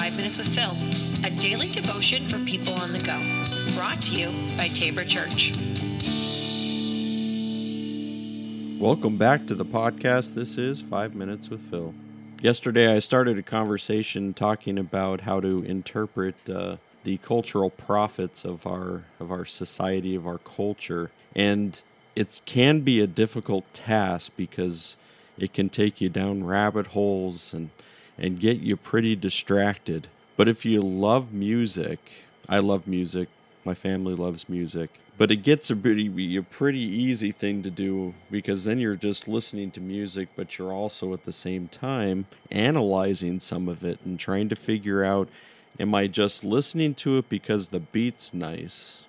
Five 0.00 0.14
Minutes 0.14 0.38
with 0.38 0.54
Phil, 0.54 0.74
a 1.24 1.30
daily 1.30 1.68
devotion 1.70 2.26
for 2.26 2.38
people 2.46 2.72
on 2.72 2.94
the 2.94 3.00
go. 3.00 3.20
Brought 3.76 4.00
to 4.04 4.12
you 4.12 4.28
by 4.56 4.68
Tabor 4.68 5.04
Church. 5.04 5.52
Welcome 8.80 9.18
back 9.18 9.46
to 9.48 9.54
the 9.54 9.66
podcast. 9.66 10.32
This 10.32 10.56
is 10.56 10.80
Five 10.80 11.14
Minutes 11.14 11.50
with 11.50 11.60
Phil. 11.60 11.92
Yesterday, 12.40 12.90
I 12.90 12.98
started 12.98 13.38
a 13.38 13.42
conversation 13.42 14.32
talking 14.32 14.78
about 14.78 15.20
how 15.20 15.38
to 15.40 15.62
interpret 15.64 16.48
uh, 16.48 16.78
the 17.04 17.18
cultural 17.18 17.68
prophets 17.68 18.42
of 18.42 18.66
our 18.66 19.04
of 19.20 19.30
our 19.30 19.44
society, 19.44 20.14
of 20.14 20.26
our 20.26 20.38
culture, 20.38 21.10
and 21.36 21.82
it 22.16 22.40
can 22.46 22.80
be 22.80 23.00
a 23.00 23.06
difficult 23.06 23.70
task 23.74 24.32
because 24.34 24.96
it 25.36 25.52
can 25.52 25.68
take 25.68 26.00
you 26.00 26.08
down 26.08 26.44
rabbit 26.44 26.86
holes 26.88 27.52
and 27.52 27.68
and 28.20 28.38
get 28.38 28.58
you 28.58 28.76
pretty 28.76 29.16
distracted. 29.16 30.08
But 30.36 30.48
if 30.48 30.64
you 30.64 30.80
love 30.80 31.32
music, 31.32 31.98
I 32.48 32.58
love 32.58 32.86
music. 32.86 33.28
My 33.64 33.74
family 33.74 34.14
loves 34.14 34.48
music. 34.48 34.90
But 35.18 35.30
it 35.30 35.36
gets 35.36 35.70
a 35.70 35.76
pretty 35.76 36.36
a 36.36 36.42
pretty 36.42 36.80
easy 36.80 37.30
thing 37.30 37.62
to 37.62 37.70
do 37.70 38.14
because 38.30 38.64
then 38.64 38.78
you're 38.78 38.94
just 38.94 39.28
listening 39.28 39.70
to 39.72 39.80
music, 39.80 40.28
but 40.34 40.56
you're 40.56 40.72
also 40.72 41.12
at 41.12 41.24
the 41.24 41.32
same 41.32 41.68
time 41.68 42.26
analyzing 42.50 43.38
some 43.38 43.68
of 43.68 43.84
it 43.84 43.98
and 44.04 44.18
trying 44.18 44.48
to 44.48 44.56
figure 44.56 45.04
out 45.04 45.28
am 45.78 45.94
I 45.94 46.06
just 46.06 46.42
listening 46.44 46.94
to 46.96 47.18
it 47.18 47.28
because 47.28 47.68
the 47.68 47.80
beat's 47.80 48.32
nice, 48.32 49.04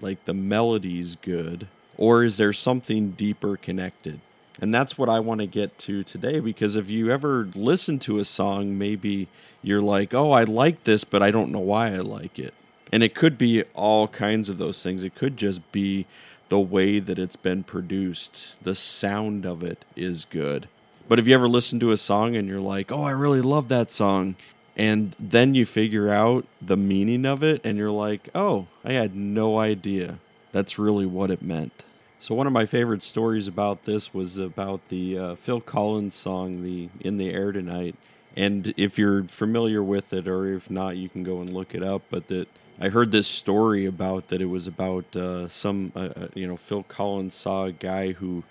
like 0.00 0.24
the 0.24 0.34
melody's 0.34 1.16
good, 1.16 1.68
or 1.96 2.22
is 2.22 2.36
there 2.36 2.52
something 2.52 3.10
deeper 3.10 3.56
connected? 3.56 4.20
And 4.60 4.74
that's 4.74 4.98
what 4.98 5.08
I 5.08 5.20
want 5.20 5.40
to 5.40 5.46
get 5.46 5.78
to 5.78 6.02
today 6.02 6.40
because 6.40 6.76
if 6.76 6.90
you 6.90 7.10
ever 7.10 7.48
listen 7.54 7.98
to 8.00 8.18
a 8.18 8.24
song, 8.24 8.76
maybe 8.76 9.28
you're 9.62 9.80
like, 9.80 10.12
oh, 10.12 10.32
I 10.32 10.44
like 10.44 10.84
this, 10.84 11.04
but 11.04 11.22
I 11.22 11.30
don't 11.30 11.52
know 11.52 11.60
why 11.60 11.88
I 11.88 11.98
like 11.98 12.38
it. 12.38 12.54
And 12.90 13.02
it 13.02 13.14
could 13.14 13.38
be 13.38 13.62
all 13.74 14.08
kinds 14.08 14.48
of 14.48 14.58
those 14.58 14.82
things. 14.82 15.04
It 15.04 15.14
could 15.14 15.36
just 15.36 15.70
be 15.72 16.06
the 16.48 16.58
way 16.58 16.98
that 16.98 17.18
it's 17.18 17.36
been 17.36 17.62
produced, 17.62 18.54
the 18.62 18.74
sound 18.74 19.44
of 19.44 19.62
it 19.62 19.84
is 19.94 20.24
good. 20.24 20.68
But 21.06 21.18
if 21.18 21.26
you 21.26 21.34
ever 21.34 21.48
listen 21.48 21.78
to 21.80 21.90
a 21.90 21.96
song 21.96 22.36
and 22.36 22.48
you're 22.48 22.60
like, 22.60 22.90
oh, 22.90 23.02
I 23.02 23.10
really 23.10 23.40
love 23.40 23.68
that 23.68 23.92
song, 23.92 24.36
and 24.76 25.14
then 25.18 25.54
you 25.54 25.66
figure 25.66 26.10
out 26.10 26.46
the 26.62 26.76
meaning 26.76 27.26
of 27.26 27.42
it 27.42 27.60
and 27.64 27.76
you're 27.76 27.90
like, 27.90 28.28
oh, 28.34 28.68
I 28.84 28.92
had 28.92 29.14
no 29.16 29.58
idea. 29.58 30.18
That's 30.52 30.78
really 30.78 31.06
what 31.06 31.30
it 31.30 31.42
meant. 31.42 31.82
So 32.20 32.34
one 32.34 32.48
of 32.48 32.52
my 32.52 32.66
favorite 32.66 33.02
stories 33.04 33.46
about 33.46 33.84
this 33.84 34.12
was 34.12 34.38
about 34.38 34.88
the 34.88 35.16
uh, 35.16 35.34
Phil 35.36 35.60
Collins 35.60 36.16
song, 36.16 36.64
"the 36.64 36.88
In 37.00 37.16
the 37.16 37.30
Air 37.30 37.52
Tonight." 37.52 37.94
And 38.36 38.74
if 38.76 38.98
you're 38.98 39.24
familiar 39.24 39.82
with 39.82 40.12
it, 40.12 40.26
or 40.26 40.52
if 40.52 40.68
not, 40.68 40.96
you 40.96 41.08
can 41.08 41.22
go 41.22 41.40
and 41.40 41.54
look 41.54 41.74
it 41.76 41.82
up. 41.82 42.02
But 42.10 42.26
that 42.26 42.48
I 42.80 42.88
heard 42.88 43.12
this 43.12 43.28
story 43.28 43.86
about 43.86 44.28
that 44.28 44.42
it 44.42 44.46
was 44.46 44.66
about 44.66 45.14
uh, 45.14 45.48
some, 45.48 45.92
uh, 45.94 46.10
uh, 46.16 46.28
you 46.34 46.46
know, 46.46 46.56
Phil 46.56 46.82
Collins 46.82 47.34
saw 47.34 47.66
a 47.66 47.72
guy 47.72 48.12
who 48.12 48.42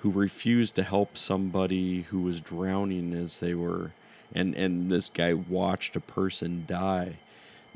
who 0.00 0.10
refused 0.10 0.74
to 0.74 0.82
help 0.82 1.16
somebody 1.16 2.02
who 2.02 2.20
was 2.20 2.40
drowning 2.40 3.14
as 3.14 3.38
they 3.38 3.54
were, 3.54 3.92
and 4.34 4.54
and 4.54 4.90
this 4.90 5.08
guy 5.08 5.32
watched 5.32 5.96
a 5.96 6.00
person 6.00 6.64
die 6.68 7.16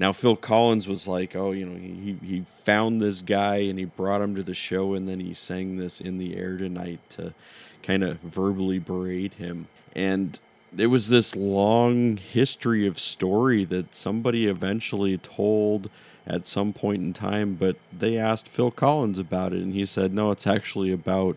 now 0.00 0.12
Phil 0.12 0.34
Collins 0.34 0.88
was 0.88 1.06
like, 1.06 1.36
oh, 1.36 1.52
you 1.52 1.66
know, 1.66 1.78
he 1.78 2.16
he 2.26 2.44
found 2.64 3.02
this 3.02 3.20
guy 3.20 3.56
and 3.56 3.78
he 3.78 3.84
brought 3.84 4.22
him 4.22 4.34
to 4.34 4.42
the 4.42 4.54
show, 4.54 4.94
and 4.94 5.06
then 5.06 5.20
he 5.20 5.34
sang 5.34 5.76
this 5.76 6.00
in 6.00 6.16
the 6.16 6.36
air 6.36 6.56
tonight 6.56 7.00
to 7.10 7.34
kind 7.82 8.02
of 8.02 8.18
verbally 8.20 8.78
berate 8.78 9.34
him. 9.34 9.68
And 9.94 10.40
it 10.76 10.86
was 10.86 11.10
this 11.10 11.36
long 11.36 12.16
history 12.16 12.86
of 12.86 12.98
story 12.98 13.66
that 13.66 13.94
somebody 13.94 14.46
eventually 14.46 15.18
told 15.18 15.90
at 16.26 16.46
some 16.46 16.72
point 16.72 17.02
in 17.02 17.12
time, 17.12 17.56
but 17.56 17.76
they 17.92 18.16
asked 18.16 18.48
Phil 18.48 18.70
Collins 18.70 19.18
about 19.18 19.52
it, 19.52 19.60
and 19.60 19.74
he 19.74 19.84
said, 19.84 20.14
no, 20.14 20.30
it's 20.30 20.46
actually 20.46 20.92
about 20.92 21.36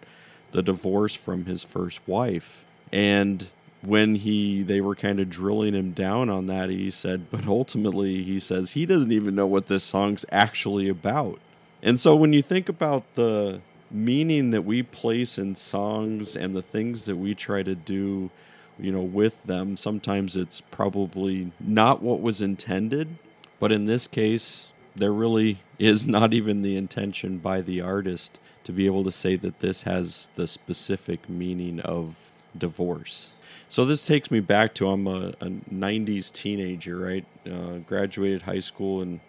the 0.51 0.61
divorce 0.61 1.15
from 1.15 1.45
his 1.45 1.63
first 1.63 1.99
wife. 2.07 2.63
And 2.91 3.49
when 3.85 4.15
he 4.15 4.63
they 4.63 4.81
were 4.81 4.95
kind 4.95 5.19
of 5.19 5.29
drilling 5.29 5.73
him 5.73 5.91
down 5.91 6.29
on 6.29 6.45
that 6.47 6.69
he 6.69 6.89
said 6.89 7.29
but 7.29 7.45
ultimately 7.45 8.23
he 8.23 8.39
says 8.39 8.71
he 8.71 8.85
doesn't 8.85 9.11
even 9.11 9.35
know 9.35 9.47
what 9.47 9.67
this 9.67 9.83
song's 9.83 10.25
actually 10.31 10.87
about. 10.89 11.39
And 11.81 11.99
so 11.99 12.15
when 12.15 12.31
you 12.31 12.41
think 12.41 12.69
about 12.69 13.03
the 13.15 13.61
meaning 13.91 14.51
that 14.51 14.63
we 14.63 14.81
place 14.81 15.37
in 15.37 15.55
songs 15.55 16.35
and 16.35 16.55
the 16.55 16.61
things 16.61 17.05
that 17.05 17.17
we 17.17 17.35
try 17.35 17.61
to 17.61 17.75
do 17.75 18.31
you 18.79 18.91
know 18.91 19.01
with 19.01 19.43
them 19.43 19.77
sometimes 19.77 20.35
it's 20.35 20.61
probably 20.71 21.51
not 21.59 22.01
what 22.01 22.21
was 22.21 22.41
intended. 22.41 23.17
But 23.59 23.71
in 23.71 23.85
this 23.85 24.07
case 24.07 24.72
there 24.95 25.13
really 25.13 25.59
is 25.79 26.05
not 26.05 26.33
even 26.33 26.61
the 26.61 26.77
intention 26.77 27.37
by 27.37 27.61
the 27.61 27.81
artist 27.81 28.39
to 28.63 28.71
be 28.71 28.85
able 28.85 29.03
to 29.03 29.11
say 29.11 29.35
that 29.35 29.59
this 29.59 29.83
has 29.83 30.29
the 30.35 30.47
specific 30.47 31.27
meaning 31.29 31.79
of 31.81 32.15
divorce 32.57 33.31
so 33.73 33.85
this 33.85 34.05
takes 34.05 34.29
me 34.29 34.39
back 34.39 34.75
to 34.75 34.87
I'm 34.87 35.07
a, 35.07 35.29
a 35.41 35.47
90s 35.73 36.31
teenager, 36.31 36.97
right? 36.97 37.25
Uh, 37.43 37.79
graduated 37.87 38.43
high 38.43 38.59
school 38.59 39.01
in 39.01 39.19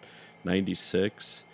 96. 0.43 1.45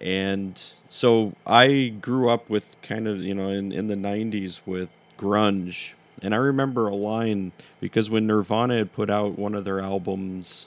And 0.00 0.60
so 0.88 1.34
I 1.46 1.94
grew 2.00 2.28
up 2.28 2.50
with 2.50 2.74
kind 2.82 3.06
of, 3.06 3.18
you 3.18 3.32
know, 3.32 3.48
in, 3.48 3.70
in 3.70 3.86
the 3.86 3.94
90s 3.94 4.62
with 4.66 4.88
grunge. 5.16 5.92
And 6.20 6.34
I 6.34 6.38
remember 6.38 6.88
a 6.88 6.96
line 6.96 7.52
because 7.80 8.10
when 8.10 8.26
Nirvana 8.26 8.76
had 8.76 8.92
put 8.92 9.08
out 9.08 9.38
one 9.38 9.54
of 9.54 9.64
their 9.64 9.78
albums, 9.78 10.66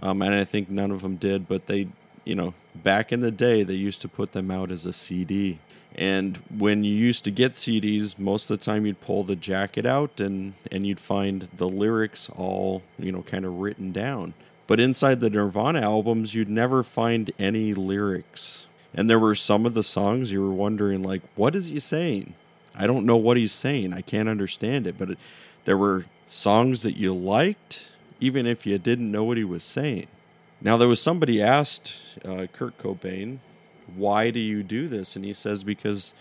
um, 0.00 0.22
and 0.22 0.32
I 0.32 0.44
think 0.44 0.70
none 0.70 0.92
of 0.92 1.02
them 1.02 1.16
did, 1.16 1.48
but 1.48 1.66
they, 1.66 1.88
you 2.26 2.34
know, 2.34 2.52
back 2.74 3.12
in 3.12 3.20
the 3.20 3.30
day, 3.30 3.62
they 3.62 3.74
used 3.74 4.02
to 4.02 4.08
put 4.08 4.32
them 4.32 4.50
out 4.50 4.70
as 4.70 4.84
a 4.84 4.92
CD. 4.92 5.60
And 5.94 6.36
when 6.54 6.84
you 6.84 6.92
used 6.92 7.24
to 7.24 7.30
get 7.30 7.52
CDs, 7.52 8.18
most 8.18 8.50
of 8.50 8.58
the 8.58 8.64
time 8.64 8.84
you'd 8.84 9.00
pull 9.00 9.24
the 9.24 9.36
jacket 9.36 9.86
out 9.86 10.20
and, 10.20 10.52
and 10.70 10.86
you'd 10.86 11.00
find 11.00 11.48
the 11.56 11.68
lyrics 11.68 12.28
all, 12.36 12.82
you 12.98 13.12
know, 13.12 13.22
kind 13.22 13.46
of 13.46 13.60
written 13.60 13.92
down. 13.92 14.34
But 14.66 14.80
inside 14.80 15.20
the 15.20 15.30
Nirvana 15.30 15.80
albums, 15.80 16.34
you'd 16.34 16.50
never 16.50 16.82
find 16.82 17.30
any 17.38 17.72
lyrics. 17.72 18.66
And 18.92 19.08
there 19.08 19.18
were 19.18 19.34
some 19.34 19.64
of 19.64 19.74
the 19.74 19.82
songs 19.82 20.32
you 20.32 20.42
were 20.42 20.52
wondering, 20.52 21.02
like, 21.02 21.22
what 21.34 21.54
is 21.54 21.68
he 21.68 21.78
saying? 21.78 22.34
I 22.74 22.86
don't 22.86 23.06
know 23.06 23.16
what 23.16 23.36
he's 23.36 23.52
saying. 23.52 23.94
I 23.94 24.02
can't 24.02 24.28
understand 24.28 24.86
it. 24.86 24.98
But 24.98 25.12
it, 25.12 25.18
there 25.64 25.78
were 25.78 26.06
songs 26.26 26.82
that 26.82 26.96
you 26.96 27.14
liked, 27.14 27.84
even 28.20 28.46
if 28.46 28.66
you 28.66 28.76
didn't 28.78 29.10
know 29.10 29.24
what 29.24 29.36
he 29.36 29.44
was 29.44 29.64
saying. 29.64 30.08
Now, 30.60 30.76
there 30.76 30.88
was 30.88 31.00
somebody 31.00 31.42
asked 31.42 31.98
uh, 32.24 32.46
Kurt 32.52 32.78
Cobain, 32.78 33.38
why 33.94 34.30
do 34.30 34.40
you 34.40 34.62
do 34.62 34.88
this? 34.88 35.16
And 35.16 35.24
he 35.24 35.32
says, 35.32 35.62
because 35.64 36.14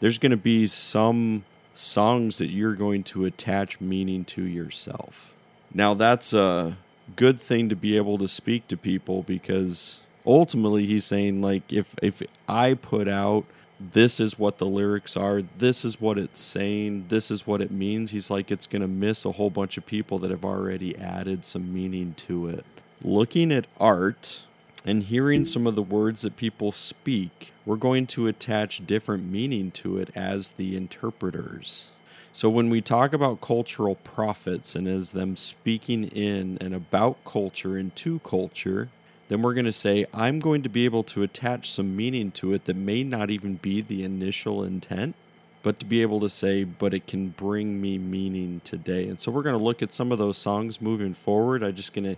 there's 0.00 0.18
going 0.18 0.30
to 0.30 0.36
be 0.36 0.66
some 0.66 1.44
songs 1.74 2.38
that 2.38 2.50
you're 2.50 2.74
going 2.74 3.02
to 3.04 3.24
attach 3.24 3.80
meaning 3.80 4.24
to 4.24 4.42
yourself. 4.42 5.34
Now, 5.72 5.94
that's 5.94 6.32
a 6.32 6.78
good 7.16 7.40
thing 7.40 7.68
to 7.68 7.76
be 7.76 7.96
able 7.96 8.18
to 8.18 8.28
speak 8.28 8.68
to 8.68 8.76
people 8.76 9.22
because 9.22 10.00
ultimately 10.26 10.86
he's 10.86 11.04
saying, 11.04 11.40
like, 11.40 11.72
if, 11.72 11.94
if 12.02 12.22
I 12.48 12.74
put 12.74 13.08
out 13.08 13.44
this 13.80 14.20
is 14.20 14.38
what 14.38 14.58
the 14.58 14.66
lyrics 14.66 15.16
are, 15.16 15.42
this 15.58 15.84
is 15.84 16.00
what 16.00 16.18
it's 16.18 16.40
saying, 16.40 17.06
this 17.08 17.30
is 17.30 17.46
what 17.46 17.60
it 17.60 17.70
means, 17.70 18.12
he's 18.12 18.30
like, 18.30 18.50
it's 18.50 18.66
going 18.66 18.82
to 18.82 18.88
miss 18.88 19.24
a 19.24 19.32
whole 19.32 19.50
bunch 19.50 19.76
of 19.76 19.86
people 19.86 20.18
that 20.20 20.30
have 20.30 20.44
already 20.44 20.96
added 20.96 21.44
some 21.44 21.72
meaning 21.72 22.14
to 22.16 22.48
it. 22.48 22.64
Looking 23.04 23.50
at 23.50 23.66
art, 23.80 24.44
and 24.84 25.02
hearing 25.04 25.44
some 25.44 25.66
of 25.66 25.74
the 25.74 25.82
words 25.82 26.22
that 26.22 26.36
people 26.36 26.72
speak, 26.72 27.52
we're 27.64 27.76
going 27.76 28.06
to 28.08 28.26
attach 28.26 28.86
different 28.86 29.24
meaning 29.24 29.70
to 29.72 29.98
it 29.98 30.10
as 30.14 30.52
the 30.52 30.76
interpreters. 30.76 31.88
So 32.32 32.48
when 32.48 32.70
we 32.70 32.80
talk 32.80 33.12
about 33.12 33.40
cultural 33.40 33.96
prophets 33.96 34.74
and 34.74 34.88
as 34.88 35.12
them 35.12 35.36
speaking 35.36 36.04
in 36.04 36.58
and 36.60 36.74
about 36.74 37.24
culture 37.24 37.76
and 37.76 37.94
to 37.96 38.20
culture, 38.20 38.88
then 39.28 39.42
we're 39.42 39.54
going 39.54 39.66
to 39.66 39.72
say, 39.72 40.06
I'm 40.14 40.40
going 40.40 40.62
to 40.62 40.68
be 40.68 40.84
able 40.84 41.02
to 41.04 41.22
attach 41.22 41.70
some 41.70 41.96
meaning 41.96 42.30
to 42.32 42.54
it 42.54 42.64
that 42.64 42.76
may 42.76 43.04
not 43.04 43.30
even 43.30 43.56
be 43.56 43.80
the 43.80 44.02
initial 44.02 44.64
intent, 44.64 45.14
but 45.62 45.78
to 45.80 45.86
be 45.86 46.02
able 46.02 46.20
to 46.20 46.28
say, 46.28 46.64
but 46.64 46.94
it 46.94 47.06
can 47.06 47.28
bring 47.28 47.80
me 47.80 47.98
meaning 47.98 48.60
today. 48.64 49.08
And 49.08 49.20
so 49.20 49.30
we're 49.30 49.42
going 49.42 49.58
to 49.58 49.64
look 49.64 49.82
at 49.82 49.92
some 49.92 50.10
of 50.10 50.18
those 50.18 50.38
songs 50.38 50.80
moving 50.80 51.14
forward. 51.14 51.62
I'm 51.62 51.74
just 51.74 51.92
going 51.92 52.04
to 52.04 52.16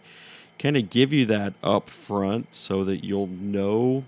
kind 0.59 0.77
of 0.77 0.91
give 0.91 1.13
you 1.13 1.27
that 1.27 1.55
up 1.63 1.91
front 1.91 2.55
so 2.55 2.85
that 2.85 3.05
you'll 3.05 3.27
know 3.27 4.05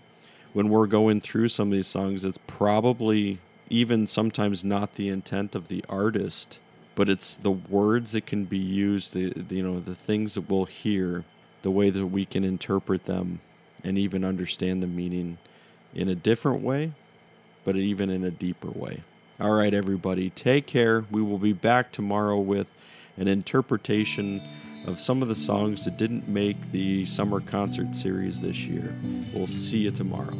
when 0.52 0.68
we're 0.68 0.86
going 0.86 1.20
through 1.20 1.48
some 1.48 1.68
of 1.68 1.72
these 1.72 1.86
songs 1.86 2.24
it's 2.24 2.38
probably 2.46 3.38
even 3.68 4.06
sometimes 4.06 4.64
not 4.64 4.94
the 4.94 5.08
intent 5.08 5.54
of 5.54 5.68
the 5.68 5.84
artist 5.88 6.58
but 6.94 7.08
it's 7.08 7.36
the 7.36 7.50
words 7.50 8.12
that 8.12 8.26
can 8.26 8.44
be 8.44 8.58
used 8.58 9.12
the, 9.12 9.32
you 9.54 9.62
know 9.62 9.80
the 9.80 9.94
things 9.94 10.34
that 10.34 10.48
we'll 10.48 10.64
hear 10.64 11.24
the 11.62 11.70
way 11.70 11.90
that 11.90 12.06
we 12.06 12.24
can 12.24 12.44
interpret 12.44 13.06
them 13.06 13.40
and 13.82 13.98
even 13.98 14.24
understand 14.24 14.82
the 14.82 14.86
meaning 14.86 15.38
in 15.94 16.08
a 16.08 16.14
different 16.14 16.62
way 16.62 16.92
but 17.66 17.76
even 17.76 18.08
in 18.08 18.22
a 18.22 18.30
deeper 18.30 18.70
way. 18.70 19.02
All 19.38 19.50
right 19.50 19.74
everybody 19.74 20.30
take 20.30 20.66
care. 20.66 21.04
We 21.10 21.20
will 21.20 21.36
be 21.38 21.52
back 21.52 21.92
tomorrow 21.92 22.38
with 22.38 22.72
an 23.18 23.28
interpretation 23.28 24.40
of 24.86 24.98
some 24.98 25.22
of 25.22 25.28
the 25.28 25.34
songs 25.34 25.84
that 25.84 25.96
didn't 25.96 26.28
make 26.28 26.72
the 26.72 27.04
summer 27.04 27.40
concert 27.40 27.94
series 27.94 28.40
this 28.40 28.64
year. 28.66 28.94
We'll 29.34 29.46
see 29.46 29.78
you 29.78 29.90
tomorrow. 29.90 30.36